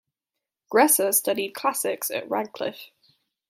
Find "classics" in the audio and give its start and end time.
1.53-2.09